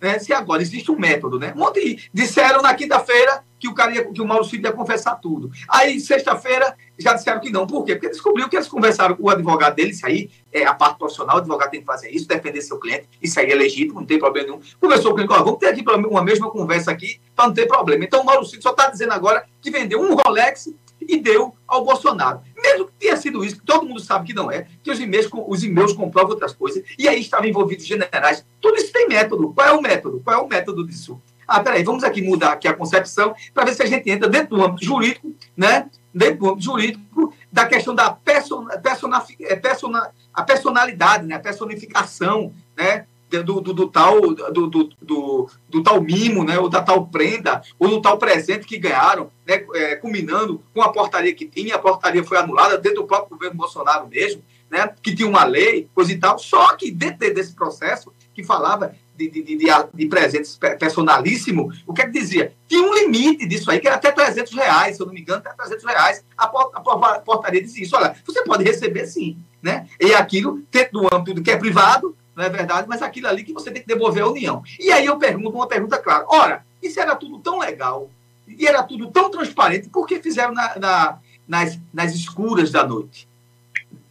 né, 0.00 0.18
se 0.18 0.32
agora 0.32 0.62
existe 0.62 0.90
um 0.90 0.98
método, 0.98 1.38
né? 1.38 1.54
Ontem 1.56 1.98
disseram 2.12 2.62
na 2.62 2.74
quinta-feira 2.74 3.42
que 3.58 3.68
o 3.68 3.74
cara 3.74 3.94
ia, 3.94 4.04
que 4.04 4.20
o 4.20 4.26
Mauro 4.26 4.44
Cid 4.44 4.62
ia 4.62 4.72
confessar 4.72 5.16
tudo. 5.16 5.50
Aí, 5.68 5.98
sexta-feira, 5.98 6.76
já 6.98 7.14
disseram 7.14 7.40
que 7.40 7.50
não. 7.50 7.66
Por 7.66 7.84
quê? 7.84 7.94
Porque 7.94 8.10
descobriu 8.10 8.48
que 8.48 8.56
eles 8.56 8.68
conversaram 8.68 9.16
com 9.16 9.24
o 9.24 9.30
advogado 9.30 9.74
dele, 9.74 9.90
isso 9.90 10.06
aí 10.06 10.30
é 10.52 10.64
a 10.64 10.74
parte 10.74 10.98
profissional, 10.98 11.36
o 11.36 11.38
advogado 11.38 11.70
tem 11.70 11.80
que 11.80 11.86
fazer 11.86 12.10
isso, 12.10 12.28
defender 12.28 12.60
seu 12.60 12.78
cliente, 12.78 13.08
isso 13.20 13.38
aí 13.40 13.50
é 13.50 13.54
legítimo, 13.54 14.00
não 14.00 14.06
tem 14.06 14.18
problema 14.18 14.48
nenhum. 14.48 14.60
Conversou 14.78 15.12
com 15.12 15.16
cliente, 15.16 15.32
ó, 15.32 15.42
vamos 15.42 15.58
ter 15.58 15.68
aqui 15.68 15.82
uma 16.06 16.22
mesma 16.22 16.50
conversa 16.50 16.90
aqui 16.90 17.18
para 17.34 17.46
não 17.46 17.54
ter 17.54 17.66
problema. 17.66 18.04
Então, 18.04 18.20
o 18.20 18.24
Mauro 18.24 18.44
Cid 18.44 18.62
só 18.62 18.70
está 18.70 18.90
dizendo 18.90 19.12
agora 19.12 19.46
que 19.60 19.70
vendeu 19.70 20.00
um 20.00 20.14
Rolex 20.14 20.68
e 21.08 21.20
deu 21.20 21.54
ao 21.66 21.84
Bolsonaro. 21.84 22.40
Mesmo 22.56 22.86
que 22.86 22.92
tenha 22.98 23.16
sido 23.16 23.44
isso, 23.44 23.56
que 23.56 23.66
todo 23.66 23.86
mundo 23.86 24.00
sabe 24.00 24.26
que 24.26 24.34
não 24.34 24.50
é, 24.50 24.66
que 24.82 24.90
os 24.90 25.00
e-mails, 25.00 25.28
os 25.32 25.64
e-mails 25.64 25.92
comprovam 25.92 26.30
outras 26.30 26.52
coisas, 26.52 26.82
e 26.98 27.08
aí 27.08 27.20
estavam 27.20 27.46
envolvidos 27.46 27.86
generais. 27.86 28.44
Tudo 28.60 28.76
isso 28.76 28.92
tem 28.92 29.08
método. 29.08 29.52
Qual 29.52 29.66
é 29.66 29.72
o 29.72 29.80
método? 29.80 30.20
Qual 30.24 30.36
é 30.36 30.42
o 30.42 30.48
método 30.48 30.86
disso? 30.86 31.20
Ah, 31.46 31.60
peraí, 31.60 31.84
vamos 31.84 32.02
aqui 32.02 32.20
mudar 32.20 32.52
aqui 32.52 32.66
a 32.66 32.74
concepção 32.74 33.34
para 33.54 33.64
ver 33.64 33.74
se 33.74 33.82
a 33.82 33.86
gente 33.86 34.10
entra 34.10 34.28
dentro 34.28 34.56
do 34.56 34.64
âmbito 34.64 34.84
jurídico, 34.84 35.32
né? 35.56 35.88
Dentro 36.12 36.38
do 36.38 36.50
âmbito 36.50 36.64
jurídico 36.64 37.32
da 37.52 37.66
questão 37.66 37.94
da 37.94 38.18
é, 38.26 39.56
persona, 39.56 40.12
a 40.34 40.42
personalidade, 40.42 41.26
né? 41.26 41.36
a 41.36 41.40
personificação, 41.40 42.52
né? 42.76 43.06
Do, 43.30 43.60
do, 43.60 43.72
do 43.72 43.88
tal 43.88 44.20
do, 44.20 44.66
do, 44.68 45.50
do, 45.68 45.82
tal 45.82 46.00
mimo, 46.00 46.44
né, 46.44 46.58
ou 46.58 46.68
da 46.68 46.80
tal 46.80 47.06
prenda, 47.06 47.62
ou 47.78 47.88
do 47.88 48.00
tal 48.00 48.18
presente 48.18 48.66
que 48.66 48.78
ganharam, 48.78 49.30
né, 49.46 49.64
é, 49.74 49.96
culminando 49.96 50.62
com 50.72 50.82
a 50.82 50.92
portaria 50.92 51.34
que 51.34 51.46
tinha, 51.46 51.74
a 51.74 51.78
portaria 51.78 52.22
foi 52.22 52.38
anulada 52.38 52.78
dentro 52.78 53.02
do 53.02 53.06
próprio 53.06 53.36
governo 53.36 53.56
Bolsonaro 53.56 54.08
mesmo, 54.08 54.42
né, 54.70 54.92
que 55.02 55.14
tinha 55.14 55.28
uma 55.28 55.44
lei, 55.44 55.88
coisa 55.94 56.12
e 56.12 56.18
tal, 56.18 56.38
só 56.38 56.74
que 56.76 56.90
dentro 56.90 57.32
desse 57.34 57.54
processo 57.54 58.12
que 58.34 58.44
falava 58.44 58.94
de, 59.16 59.30
de, 59.30 59.42
de, 59.42 59.66
de 59.94 60.06
presentes 60.06 60.58
personalíssimo, 60.78 61.72
o 61.86 61.94
que 61.94 62.02
é 62.02 62.06
que 62.06 62.12
dizia? 62.12 62.52
Tinha 62.68 62.82
um 62.82 62.94
limite 62.94 63.46
disso 63.46 63.70
aí, 63.70 63.80
que 63.80 63.86
era 63.86 63.96
até 63.96 64.12
300 64.12 64.52
reais, 64.52 64.96
se 64.96 65.02
eu 65.02 65.06
não 65.06 65.14
me 65.14 65.22
engano, 65.22 65.38
até 65.38 65.54
300 65.54 65.84
reais. 65.84 66.24
A, 66.36 66.46
portaria 66.46 67.62
dizia 67.62 67.84
isso, 67.84 67.96
olha, 67.96 68.14
você 68.24 68.42
pode 68.44 68.62
receber 68.62 69.06
sim, 69.06 69.38
né? 69.62 69.88
E 69.98 70.12
aquilo, 70.12 70.62
dentro 70.70 71.00
do 71.00 71.14
âmbito 71.14 71.42
que 71.42 71.50
é 71.50 71.56
privado, 71.56 72.14
não 72.36 72.44
é 72.44 72.50
verdade? 72.50 72.86
Mas 72.86 73.00
aquilo 73.00 73.28
ali 73.28 73.42
que 73.42 73.54
você 73.54 73.70
tem 73.70 73.80
que 73.80 73.88
devolver 73.88 74.22
à 74.22 74.28
União. 74.28 74.62
E 74.78 74.92
aí 74.92 75.06
eu 75.06 75.16
pergunto 75.16 75.56
uma 75.56 75.66
pergunta 75.66 75.96
clara. 75.96 76.26
Ora, 76.28 76.66
isso 76.82 77.00
era 77.00 77.16
tudo 77.16 77.38
tão 77.38 77.58
legal, 77.58 78.10
e 78.46 78.66
era 78.66 78.82
tudo 78.82 79.10
tão 79.10 79.30
transparente, 79.30 79.88
por 79.88 80.06
que 80.06 80.20
fizeram 80.20 80.52
na, 80.52 80.78
na, 80.78 81.18
nas, 81.48 81.78
nas 81.92 82.14
escuras 82.14 82.70
da 82.70 82.86
noite? 82.86 83.26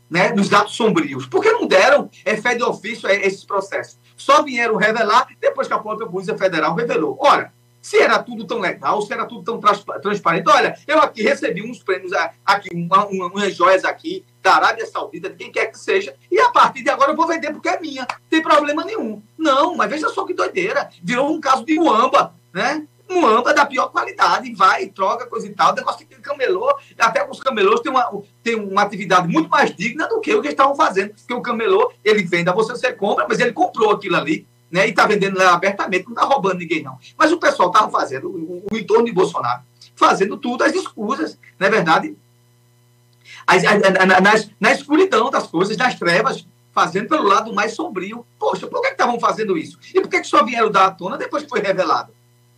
Né? 0.09 0.33
Nos 0.33 0.51
atos 0.51 0.75
sombrios. 0.75 1.25
Por 1.25 1.41
que 1.41 1.51
não 1.51 1.67
deram 1.67 2.09
é, 2.23 2.35
fé 2.35 2.55
de 2.55 2.63
ofício 2.63 3.07
a 3.07 3.13
esses 3.13 3.43
processos? 3.43 3.97
Só 4.17 4.43
vieram 4.43 4.75
revelar 4.75 5.27
depois 5.39 5.67
que 5.67 5.73
a 5.73 5.79
própria 5.79 6.07
Polícia 6.07 6.37
Federal 6.37 6.75
revelou. 6.75 7.17
Ora, 7.19 7.53
se 7.85 7.99
era 7.99 8.17
tudo 8.17 8.45
tão 8.45 8.57
legal, 8.57 8.99
se 9.03 9.13
era 9.13 9.27
tudo 9.27 9.43
tão 9.43 9.59
transparente. 10.01 10.49
Olha, 10.49 10.75
eu 10.87 10.97
aqui 10.97 11.21
recebi 11.21 11.61
uns 11.61 11.83
prêmios, 11.83 12.11
aqui, 12.43 12.69
uma, 12.73 13.05
uma, 13.05 13.27
umas 13.27 13.55
joias 13.55 13.85
aqui 13.85 14.25
da 14.41 14.55
Arábia 14.55 14.87
Saudita, 14.87 15.29
de 15.29 15.35
quem 15.35 15.51
quer 15.51 15.67
que 15.67 15.77
seja, 15.77 16.15
e 16.31 16.39
a 16.39 16.49
partir 16.49 16.81
de 16.81 16.89
agora 16.89 17.11
eu 17.11 17.15
vou 17.15 17.27
vender 17.27 17.51
porque 17.51 17.69
é 17.69 17.79
minha. 17.79 18.01
Não 18.01 18.17
tem 18.27 18.41
problema 18.41 18.83
nenhum. 18.83 19.21
Não, 19.37 19.75
mas 19.75 19.87
veja 19.87 20.09
só 20.09 20.25
que 20.25 20.33
doideira. 20.33 20.89
Virou 21.03 21.31
um 21.31 21.39
caso 21.39 21.63
de 21.63 21.75
Muamba, 21.75 22.33
né? 22.51 22.87
Muamba 23.07 23.53
da 23.53 23.67
pior 23.67 23.89
qualidade, 23.89 24.51
vai, 24.55 24.87
troca, 24.87 25.27
coisa 25.27 25.45
e 25.45 25.53
tal. 25.53 25.75
Negócio 25.75 26.07
que 26.07 26.15
camelô, 26.15 26.75
até 26.97 27.23
os 27.29 27.39
camelôs 27.39 27.81
têm 27.81 27.91
uma, 27.91 28.23
têm 28.41 28.55
uma 28.55 28.81
atividade 28.81 29.27
muito 29.27 29.47
mais 29.47 29.75
digna 29.75 30.07
do 30.07 30.19
que 30.21 30.33
o 30.33 30.41
que 30.41 30.47
eles 30.47 30.53
estavam 30.53 30.75
fazendo. 30.75 31.13
Porque 31.13 31.33
o 31.35 31.41
camelô, 31.41 31.93
ele 32.03 32.23
vende 32.23 32.49
a 32.49 32.53
você, 32.53 32.71
você 32.71 32.91
compra, 32.91 33.27
mas 33.29 33.39
ele 33.39 33.53
comprou 33.53 33.91
aquilo 33.91 34.15
ali 34.15 34.47
né, 34.75 34.87
e 34.87 34.89
está 34.89 35.07
vendendo 35.07 35.41
abertamente, 35.41 36.03
não 36.03 36.11
está 36.11 36.25
roubando 36.25 36.59
ninguém, 36.59 36.83
não. 36.83 36.99
Mas 37.17 37.31
o 37.31 37.39
pessoal 37.39 37.69
estava 37.69 37.89
fazendo, 37.89 38.27
o, 38.27 38.65
o, 38.69 38.77
entorno 38.77 39.05
de 39.05 39.13
Bolsonaro, 39.13 39.61
fazendo 39.95 40.35
tudo 40.35 40.65
as 40.65 40.75
escusas, 40.75 41.39
não 41.57 41.67
é 41.67 41.69
verdade? 41.69 42.13
As, 43.47 43.63
as, 43.63 44.21
nas, 44.21 44.49
na 44.59 44.73
escuridão 44.73 45.31
das 45.31 45.47
coisas, 45.47 45.77
nas 45.77 45.97
trevas, 45.97 46.45
fazendo 46.73 47.07
pelo 47.07 47.23
lado 47.23 47.53
mais 47.53 47.71
sombrio. 47.71 48.25
Poxa, 48.37 48.67
por 48.67 48.81
que 48.81 48.89
estavam 48.89 49.17
fazendo 49.17 49.57
isso? 49.57 49.79
E 49.93 50.01
por 50.01 50.09
que, 50.09 50.19
que 50.19 50.27
só 50.27 50.43
vieram 50.43 50.69
dar 50.69 50.87
à 50.87 50.91
tona 50.91 51.17
depois 51.17 51.43
que 51.43 51.49
foi 51.49 51.61
revelado? 51.61 52.11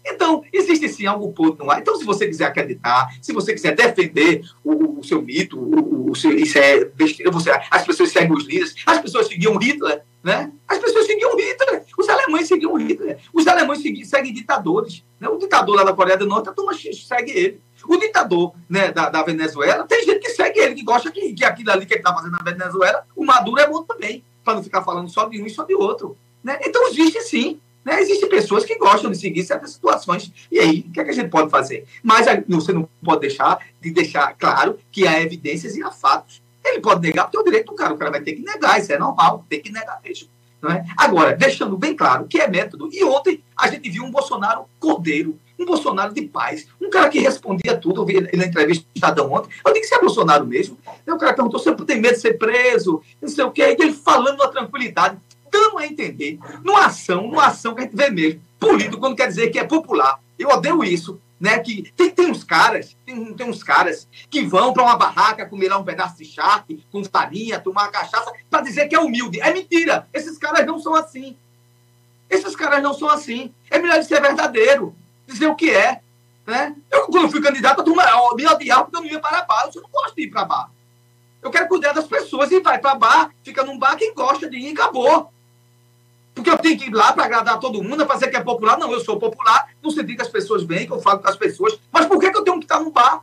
Então, 0.04 0.44
existe 0.52 0.90
sim 0.90 1.06
algo 1.06 1.32
podre 1.34 1.64
no 1.64 1.70
ar. 1.70 1.82
Então, 1.82 1.96
se 1.98 2.04
você 2.06 2.26
quiser 2.26 2.46
acreditar, 2.46 3.14
se 3.22 3.32
você 3.32 3.54
quiser 3.54 3.76
defender 3.76 4.42
o, 4.64 5.02
o 5.02 5.04
seu 5.04 5.22
mito, 5.22 5.60
o, 5.60 6.12
o 6.12 6.16
seu, 6.16 6.32
isso 6.36 6.58
é 6.58 6.86
besteira, 6.86 7.30
você, 7.30 7.52
as 7.70 7.86
pessoas 7.86 8.10
seguem 8.10 8.36
os 8.36 8.46
líderes, 8.46 8.74
as 8.86 9.00
pessoas 9.00 9.28
seguiam 9.28 9.58
Hitler, 9.58 10.02
né? 10.24 10.52
As 10.68 10.80
pessoas 10.80 11.06
seguiam 11.06 11.36
Hitler, 11.36 11.84
os 11.98 12.10
alemães 12.10 12.48
seguiam 12.48 12.76
Hitler, 12.76 13.18
os 13.34 13.48
alemães 13.48 13.82
seguem, 13.82 14.04
seguem 14.06 14.34
ditadores. 14.34 15.04
Né? 15.20 15.28
O 15.30 15.38
ditador 15.38 15.76
lá 15.76 15.84
da 15.84 15.94
Coreia 15.94 16.18
do 16.18 16.28
Norte, 16.28 16.50
a 16.50 16.54
turma 16.54 16.74
segue 16.74 17.32
ele. 17.32 17.62
O 17.88 17.98
ditador 17.98 18.54
né, 18.70 18.92
da, 18.92 19.10
da, 19.10 19.24
Venezuela, 19.24 19.86
tem 19.86 20.04
gente 20.04 20.20
que 20.20 20.32
segue 20.32 20.60
ele, 20.60 20.76
que 20.76 20.84
gosta 20.84 21.12
que, 21.12 21.34
que 21.34 21.46
aquilo 21.46 21.72
ali 21.72 21.86
que 21.86 21.94
ele 21.94 22.02
está 22.02 22.14
fazendo 22.14 22.32
na 22.32 22.44
Venezuela, 22.44 23.06
o 23.16 23.24
Maduro 23.24 23.62
é 23.62 23.68
bom 23.68 23.84
também, 23.84 24.24
para 24.44 24.56
não 24.56 24.64
ficar 24.64 24.82
falando 24.84 25.10
só 25.10 25.26
de 25.26 25.42
um 25.42 25.46
e 25.46 25.50
só 25.50 25.64
de 25.64 25.76
outro. 25.76 26.18
Né? 26.44 26.60
Então, 26.64 26.88
existe 26.88 27.22
sim 27.22 27.60
né? 27.88 28.02
Existem 28.02 28.28
pessoas 28.28 28.66
que 28.66 28.78
gostam 28.78 29.10
de 29.10 29.18
seguir 29.18 29.46
certas 29.46 29.72
situações. 29.72 30.30
E 30.52 30.60
aí, 30.60 30.86
o 30.90 30.92
que, 30.92 31.00
é 31.00 31.06
que 31.06 31.10
a 31.10 31.14
gente 31.14 31.30
pode 31.30 31.50
fazer? 31.50 31.86
Mas 32.04 32.26
você 32.50 32.74
não 32.74 32.90
pode 33.02 33.22
deixar 33.22 33.66
de 33.82 33.92
deixar 33.92 34.36
claro 34.38 34.78
que 34.92 35.08
há 35.08 35.22
evidências 35.22 35.78
e 35.78 35.82
há 35.82 35.90
fatos. 35.90 36.42
Ele 36.70 36.82
pode 36.82 37.02
negar, 37.02 37.26
porque 37.26 37.38
é 37.38 37.40
o 37.40 37.44
direito 37.44 37.68
do 37.68 37.76
cara. 37.76 37.94
O 37.94 37.98
cara 37.98 38.12
vai 38.12 38.22
ter 38.22 38.34
que 38.34 38.42
negar, 38.42 38.80
isso 38.80 38.92
é 38.92 38.98
normal, 38.98 39.46
tem 39.50 39.62
que 39.62 39.72
negar 39.72 40.00
mesmo. 40.04 40.28
Não 40.62 40.72
é? 40.72 40.86
Agora, 40.98 41.36
deixando 41.36 41.78
bem 41.78 41.96
claro 41.96 42.26
que 42.26 42.40
é 42.40 42.48
método. 42.48 42.90
E 42.92 43.04
ontem 43.04 43.44
a 43.56 43.68
gente 43.68 43.90
viu 43.90 44.04
um 44.04 44.12
Bolsonaro 44.12 44.66
cordeiro, 44.80 45.40
um 45.60 45.66
Bolsonaro 45.66 46.14
de 46.14 46.22
paz, 46.24 46.68
um 46.82 46.90
cara 46.90 47.10
que 47.10 47.20
respondia 47.20 47.78
tudo. 47.78 48.02
Eu 48.02 48.06
vi 48.06 48.18
ele 48.18 48.38
na 48.38 48.46
entrevista 48.46 48.84
do 48.84 48.96
Estadão 48.96 49.32
ontem. 49.32 49.50
Eu 49.66 49.74
disse 49.74 49.90
que 49.90 49.96
é 49.96 50.00
Bolsonaro 50.00 50.46
mesmo. 50.46 50.78
Aí 50.86 51.14
o 51.14 51.18
cara 51.18 51.34
perguntou 51.34 51.60
se 51.60 51.70
eu 51.70 51.76
tem 51.76 52.02
medo 52.02 52.16
de 52.16 52.22
ser 52.22 52.38
preso, 52.38 53.02
não 53.22 53.30
sei 53.30 53.44
o 53.44 53.52
quê. 53.52 53.76
E 53.78 53.82
ele 53.82 53.94
falando 53.94 54.38
na 54.38 54.48
tranquilidade 54.48 55.18
dando 55.52 55.78
a 55.78 55.88
entender, 55.88 56.38
numa 56.64 56.86
ação, 56.86 57.28
numa 57.28 57.48
ação 57.48 57.74
que 57.74 57.82
a 57.82 57.84
gente 57.84 57.96
vê 57.96 58.10
mesmo, 58.10 58.42
político 58.60 58.98
quando 58.98 59.16
quer 59.16 59.28
dizer 59.28 59.50
que 59.50 59.60
é 59.60 59.64
popular. 59.64 60.20
Eu 60.38 60.50
odeio 60.50 60.84
isso, 60.84 61.20
né? 61.40 61.60
Que 61.60 61.92
tem, 61.96 62.10
tem 62.10 62.32
uns 62.32 62.44
caras, 62.44 62.96
tem, 63.06 63.34
tem 63.34 63.50
uns 63.50 63.64
caras 63.64 64.08
que 64.30 64.44
vão 64.44 64.74
para 64.74 64.84
uma 64.84 64.98
barraca 64.98 65.46
comer 65.46 65.70
lá 65.70 65.78
um 65.78 65.84
pedaço 65.84 66.18
de 66.18 66.26
charque, 66.26 66.84
com 66.92 67.04
farinha, 67.04 67.60
tomar 67.60 67.90
cachaça, 67.90 68.32
para 68.50 68.62
dizer 68.62 68.88
que 68.88 68.96
é 68.96 69.00
humilde. 69.00 69.40
É 69.40 69.54
mentira. 69.54 70.08
Esses 70.14 70.38
caras 70.38 70.66
não 70.66 70.80
são 70.80 70.96
assim. 70.96 71.38
Esses 72.30 72.56
caras 72.56 72.82
não 72.82 72.94
são 72.94 73.10
assim. 73.10 73.54
É 73.70 73.80
melhor 73.80 74.02
ser 74.04 74.22
verdadeiro, 74.22 74.96
dizer 75.26 75.48
o 75.48 75.56
que 75.56 75.70
é. 75.70 76.02
Né? 76.46 76.76
Eu, 76.90 77.08
quando 77.08 77.30
fui 77.30 77.42
candidato, 77.42 77.82
a 77.82 77.84
turma 77.84 78.04
me 78.36 78.48
odiava 78.48 78.86
porque 78.86 78.98
eu 78.98 79.02
não 79.02 79.10
ia 79.10 79.20
para 79.20 79.44
bar. 79.44 79.70
Eu 79.74 79.82
não 79.82 79.90
gosto 79.90 80.16
de 80.16 80.24
ir 80.24 80.30
para 80.30 80.46
bar. 80.46 80.72
Eu 81.42 81.52
quero 81.52 81.68
cuidar 81.68 81.94
das 81.94 82.08
pessoas 82.08 82.52
e 82.52 82.60
vai 82.60 82.80
para 82.80 82.96
bar, 82.96 83.32
fica 83.44 83.64
num 83.64 83.78
bar 83.78 83.96
quem 83.96 84.14
gosta 84.14 84.50
de 84.50 84.58
ir 84.58 84.70
e 84.70 84.72
acabou. 84.72 85.32
Porque 86.38 86.52
eu 86.52 86.58
tenho 86.60 86.78
que 86.78 86.86
ir 86.86 86.94
lá 86.94 87.12
para 87.14 87.26
agradar 87.26 87.60
todo 87.60 87.82
mundo, 87.82 88.06
fazer 88.06 88.28
que 88.28 88.38
é 88.38 88.44
popular. 88.44 88.78
Não, 88.78 88.92
eu 88.92 89.00
sou 89.00 89.18
popular, 89.18 89.70
não 89.82 89.90
sei 89.90 90.04
que 90.04 90.22
as 90.22 90.28
pessoas 90.28 90.62
vêm, 90.62 90.86
que 90.86 90.94
eu 90.94 91.02
falo 91.02 91.18
com 91.18 91.28
as 91.28 91.36
pessoas. 91.36 91.80
Mas 91.92 92.06
por 92.06 92.20
que, 92.20 92.30
que 92.30 92.38
eu 92.38 92.44
tenho 92.44 92.60
que 92.60 92.66
estar 92.66 92.80
num 92.80 92.92
bar? 92.92 93.22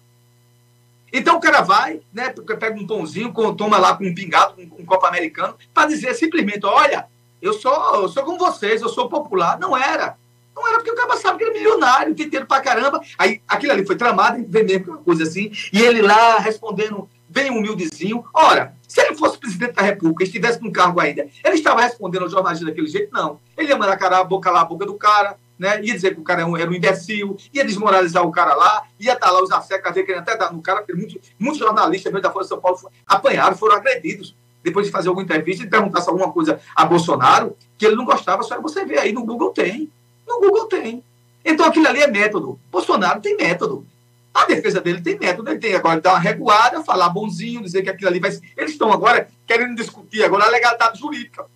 Então 1.12 1.37
o 1.37 1.40
cara 1.40 1.61
vai, 1.61 2.00
né, 2.12 2.35
pega 2.59 2.75
um 2.76 2.85
pãozinho, 2.85 3.33
toma 3.56 3.78
lá 3.78 3.97
com 3.97 4.04
um 4.04 4.12
pingado, 4.12 4.54
com 4.66 4.83
um 4.83 4.85
copo 4.85 5.06
americano, 5.06 5.54
para 5.73 5.87
dizer 5.87 6.12
simplesmente: 6.14 6.66
olha, 6.66 7.06
eu 7.40 7.52
sou, 7.52 8.02
eu 8.02 8.09
sou 8.09 8.25
como 8.25 8.37
vocês, 8.37 8.83
eu 8.83 8.88
sou 8.88 9.09
popular. 9.09 9.61
Não 9.61 9.76
era. 9.76 10.16
Não 10.56 10.66
era 10.66 10.78
porque 10.78 10.90
o 10.90 10.97
cara 10.97 11.16
sabe 11.16 11.38
que 11.38 11.44
ele 11.44 11.56
é 11.56 11.61
milionário, 11.61 12.14
tem 12.16 12.26
dinheiro 12.26 12.47
pra 12.47 12.61
caramba. 12.61 13.00
Aí 13.16 13.40
aquilo 13.47 13.73
ali 13.73 13.87
foi 13.87 13.94
tramado, 13.94 14.44
vem 14.49 14.64
mesmo 14.64 14.94
uma 14.94 14.99
coisa 14.99 15.23
assim, 15.23 15.52
e 15.73 15.80
ele 15.80 16.02
lá 16.02 16.38
respondendo 16.38 17.09
bem 17.34 17.50
humildezinho. 17.50 18.24
Ora, 18.32 18.76
se 18.86 19.00
ele 19.00 19.16
fosse 19.16 19.36
presidente 19.36 19.72
da 19.72 19.82
República 19.82 20.22
e 20.22 20.26
estivesse 20.26 20.62
no 20.62 20.70
cargo 20.70 21.00
ainda, 21.00 21.26
ele 21.44 21.56
estava 21.56 21.82
respondendo 21.82 22.22
ao 22.22 22.30
jornalista 22.30 22.64
daquele 22.64 22.86
jeito? 22.86 23.12
Não. 23.12 23.40
Ele 23.58 23.68
ia 23.68 23.76
mandar 23.76 24.00
a 24.00 24.24
boca 24.24 24.50
lá, 24.52 24.60
a 24.60 24.64
boca 24.64 24.86
do 24.86 24.94
cara, 24.94 25.36
né? 25.58 25.82
ia 25.82 25.92
dizer 25.92 26.14
que 26.14 26.20
o 26.20 26.24
cara 26.24 26.42
era 26.42 26.48
um, 26.48 26.54
um 26.54 26.72
imbecil, 26.72 27.36
ia 27.52 27.64
desmoralizar 27.64 28.24
o 28.24 28.30
cara 28.30 28.54
lá, 28.54 28.84
ia 29.00 29.14
estar 29.14 29.32
lá 29.32 29.42
os 29.42 29.50
assecas, 29.50 29.92
querendo 29.92 30.20
até 30.20 30.36
dar 30.36 30.52
no 30.52 30.62
cara, 30.62 30.78
porque 30.80 30.94
muitos, 30.94 31.16
muitos 31.38 31.58
jornalistas 31.58 32.12
mesmo 32.12 32.22
da 32.22 32.30
Folha 32.30 32.44
de 32.44 32.48
São 32.48 32.60
Paulo 32.60 32.78
apanharam, 33.04 33.56
foram 33.56 33.74
agredidos 33.74 34.36
depois 34.62 34.86
de 34.86 34.92
fazer 34.92 35.08
alguma 35.08 35.24
entrevista 35.24 35.64
e 35.64 35.68
perguntasse 35.68 36.08
alguma 36.08 36.32
coisa 36.32 36.58
a 36.74 36.86
Bolsonaro 36.86 37.54
que 37.76 37.84
ele 37.84 37.96
não 37.96 38.04
gostava, 38.04 38.42
só 38.42 38.58
você 38.60 38.84
ver 38.84 38.98
aí, 38.98 39.12
no 39.12 39.24
Google 39.24 39.50
tem. 39.50 39.90
No 40.26 40.40
Google 40.40 40.66
tem. 40.66 41.04
Então 41.44 41.66
aquilo 41.66 41.86
ali 41.86 42.00
é 42.00 42.06
método. 42.06 42.58
Bolsonaro 42.72 43.20
tem 43.20 43.36
método. 43.36 43.86
A 44.34 44.46
defesa 44.46 44.80
dele 44.80 45.00
tem 45.00 45.16
método, 45.16 45.48
ele 45.48 45.60
tem 45.60 45.76
agora 45.76 46.00
dar 46.00 46.14
uma 46.14 46.18
recuada, 46.18 46.82
falar 46.82 47.08
bonzinho, 47.08 47.62
dizer 47.62 47.82
que 47.82 47.90
aquilo 47.90 48.10
ali 48.10 48.18
vai. 48.18 48.36
Eles 48.56 48.72
estão 48.72 48.92
agora 48.92 49.28
querendo 49.46 49.76
discutir 49.76 50.24
agora 50.24 50.46
a 50.46 50.50
legalidade 50.50 50.98
jurídica. 50.98 51.46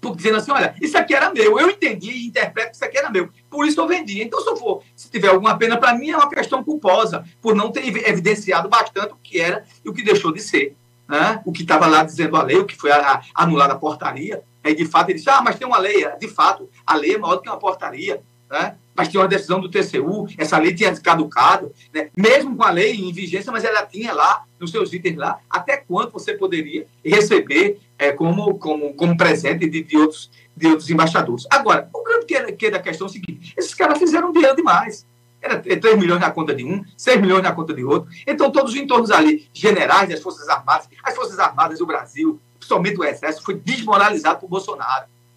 Porque 0.00 0.16
dizendo 0.16 0.36
assim, 0.36 0.52
olha, 0.52 0.74
isso 0.80 0.96
aqui 0.96 1.12
era 1.12 1.30
meu, 1.32 1.58
eu 1.58 1.68
entendi 1.68 2.10
e 2.10 2.26
interpreto 2.26 2.70
que 2.70 2.76
isso 2.76 2.84
aqui 2.84 2.96
era 2.96 3.10
meu, 3.10 3.28
por 3.50 3.66
isso 3.66 3.80
eu 3.80 3.86
vendi. 3.86 4.22
Então, 4.22 4.40
se 4.40 4.48
eu 4.48 4.56
for, 4.56 4.82
se 4.94 5.10
tiver 5.10 5.28
alguma 5.28 5.58
pena 5.58 5.76
para 5.76 5.92
mim, 5.92 6.10
é 6.10 6.16
uma 6.16 6.30
questão 6.30 6.62
culposa, 6.62 7.24
por 7.42 7.54
não 7.54 7.70
ter 7.70 7.86
evidenciado 7.86 8.68
bastante 8.68 9.12
o 9.12 9.18
que 9.22 9.40
era 9.40 9.64
e 9.84 9.88
o 9.88 9.92
que 9.92 10.02
deixou 10.02 10.32
de 10.32 10.40
ser. 10.40 10.76
Né? 11.08 11.42
O 11.44 11.52
que 11.52 11.62
estava 11.62 11.86
lá 11.86 12.04
dizendo 12.04 12.36
a 12.36 12.42
lei, 12.42 12.58
o 12.58 12.64
que 12.64 12.76
foi 12.76 12.92
a, 12.92 13.14
a, 13.14 13.22
anulada 13.34 13.72
a 13.72 13.78
portaria, 13.78 14.42
aí 14.62 14.74
de 14.74 14.84
fato 14.84 15.10
ele 15.10 15.18
disse, 15.18 15.30
ah, 15.30 15.42
mas 15.42 15.56
tem 15.56 15.66
uma 15.66 15.78
lei, 15.78 16.06
de 16.18 16.28
fato, 16.28 16.68
a 16.86 16.94
lei 16.94 17.14
é 17.14 17.18
maior 17.18 17.36
do 17.36 17.42
que 17.42 17.48
uma 17.48 17.58
portaria 17.58 18.22
né? 18.50 18.76
mas 18.98 19.08
tinha 19.08 19.20
uma 19.20 19.28
decisão 19.28 19.60
do 19.60 19.70
TCU, 19.70 20.26
essa 20.36 20.58
lei 20.58 20.74
tinha 20.74 20.94
caducado, 21.00 21.72
né? 21.94 22.10
mesmo 22.16 22.56
com 22.56 22.64
a 22.64 22.70
lei 22.70 22.96
em 22.96 23.12
vigência, 23.12 23.52
mas 23.52 23.62
ela 23.62 23.86
tinha 23.86 24.12
lá, 24.12 24.44
nos 24.58 24.72
seus 24.72 24.92
itens 24.92 25.16
lá, 25.16 25.38
até 25.48 25.76
quanto 25.76 26.12
você 26.12 26.34
poderia 26.34 26.84
receber 27.04 27.78
é, 27.96 28.10
como, 28.10 28.58
como, 28.58 28.92
como 28.94 29.16
presente 29.16 29.68
de, 29.68 29.84
de, 29.84 29.96
outros, 29.96 30.30
de 30.56 30.66
outros 30.66 30.90
embaixadores. 30.90 31.46
Agora, 31.48 31.88
o 31.94 32.02
grande 32.02 32.26
que, 32.26 32.52
que 32.52 32.70
da 32.70 32.80
questão 32.80 33.06
é 33.06 33.10
o 33.10 33.12
seguinte, 33.12 33.54
esses 33.56 33.72
caras 33.72 33.98
fizeram 33.98 34.32
dinheiro 34.32 34.56
demais. 34.56 35.06
Era 35.40 35.60
3 35.60 35.96
milhões 35.96 36.20
na 36.20 36.32
conta 36.32 36.52
de 36.52 36.64
um, 36.64 36.84
6 36.96 37.20
milhões 37.20 37.44
na 37.44 37.52
conta 37.52 37.72
de 37.72 37.84
outro. 37.84 38.10
Então, 38.26 38.50
todos 38.50 38.72
os 38.72 38.80
entornos 38.80 39.12
ali, 39.12 39.48
generais 39.52 40.08
das 40.08 40.20
Forças 40.20 40.48
Armadas, 40.48 40.88
as 41.04 41.14
Forças 41.14 41.38
Armadas 41.38 41.78
do 41.78 41.86
Brasil, 41.86 42.40
principalmente 42.58 42.98
o 42.98 43.04
Exército, 43.04 43.44
foi 43.44 43.54
desmoralizado 43.54 44.40
por 44.40 44.48
Bolsonaro 44.48 45.06